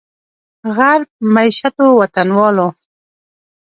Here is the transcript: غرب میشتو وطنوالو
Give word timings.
غرب 0.77 1.09
میشتو 1.33 1.85
وطنوالو 1.99 2.67